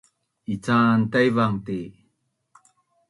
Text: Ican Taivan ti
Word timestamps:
Ican 0.53 0.99
Taivan 1.11 1.53
ti 1.65 1.79